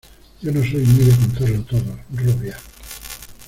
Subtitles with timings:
[0.41, 2.57] yo no soy muy de contarlo todo, rubia.